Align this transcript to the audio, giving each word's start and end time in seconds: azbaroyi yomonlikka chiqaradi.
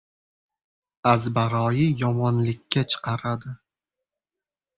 azbaroyi 1.11 1.85
yomonlikka 1.99 2.81
chiqaradi. 2.89 3.49